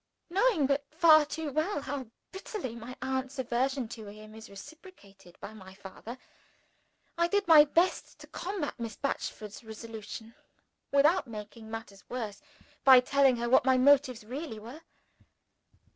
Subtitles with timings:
[0.31, 0.83] Knowing but
[1.29, 6.17] too well how bitterly my aunt's aversion to him is reciprocated by my father,
[7.19, 10.33] I did my best to combat Miss Batchford's resolution
[10.91, 12.41] without making matters worse
[12.83, 14.81] by telling her what my motives really were.